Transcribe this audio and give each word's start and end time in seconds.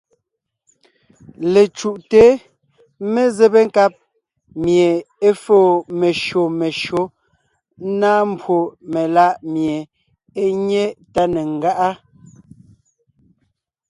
Lecǔʼte 1.53 2.23
mezébé 3.13 3.59
nkáb 3.67 3.93
mie 4.63 4.89
é 5.27 5.29
fóo 5.43 5.71
meshÿó 5.99 6.41
meshÿó, 6.59 7.01
ńnáa 7.87 8.21
mbwó 8.31 8.57
meláʼ 8.91 9.33
mie 9.53 9.75
é 10.43 10.45
nyé 10.67 10.83
tá 11.13 11.21
ne 11.33 11.41
ńgáʼa. 11.55 11.89